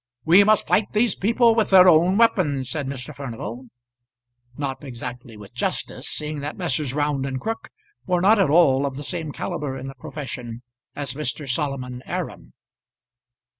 "We 0.25 0.43
must 0.43 0.65
fight 0.65 0.93
these 0.93 1.13
people 1.13 1.53
with 1.53 1.69
their 1.69 1.87
own 1.87 2.17
weapons," 2.17 2.71
said 2.71 2.87
Mr. 2.87 3.13
Furnival; 3.15 3.67
not 4.57 4.83
exactly 4.83 5.37
with 5.37 5.53
justice, 5.53 6.07
seeing 6.09 6.39
that 6.39 6.57
Messrs. 6.57 6.95
Round 6.95 7.23
and 7.23 7.39
Crook 7.39 7.69
were 8.07 8.19
not 8.19 8.39
at 8.39 8.49
all 8.49 8.87
of 8.87 8.97
the 8.97 9.03
same 9.03 9.31
calibre 9.31 9.79
in 9.79 9.85
the 9.85 9.93
profession 9.93 10.63
as 10.95 11.13
Mr. 11.13 11.47
Solomon 11.47 12.01
Aram. 12.07 12.53